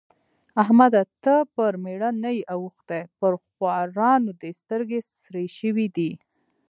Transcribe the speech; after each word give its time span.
احمده! 0.61 1.01
ته 1.23 1.35
پر 1.55 1.73
مېړه 1.83 2.09
نه 2.23 2.29
يې 2.37 2.43
اوښتی؛ 2.53 3.01
پر 3.19 3.33
خوارانو 3.45 4.31
دې 4.41 4.51
سترګې 4.61 4.99
سرې 5.13 5.45
شوې 5.59 5.87
دي. 5.95 6.11